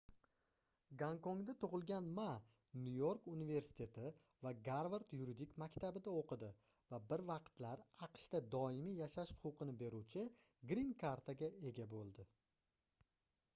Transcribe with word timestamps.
gonkongda 0.99 1.53
tug'ilgan 1.63 2.05
ma 2.19 2.29
nyu-york 2.85 3.25
universiteti 3.33 4.05
va 4.47 4.53
garvard 4.69 5.11
yuridik 5.19 5.53
maktabida 5.63 6.15
o'qidi 6.21 6.49
va 6.95 6.99
bir 7.11 7.23
vaqtlar 7.31 7.83
aqshda 8.07 8.41
doimiy 8.57 8.99
yashash 9.03 9.33
huquqini 9.45 9.75
beruvchi 9.83 10.23
grin 10.73 10.91
karta"ga 11.05 11.51
ega 11.73 11.85
bo'ldi 11.93 12.27